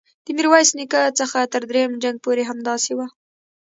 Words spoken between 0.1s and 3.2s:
د میرویس نیکه څخه تر دریم جنګ پورې همداسې وه.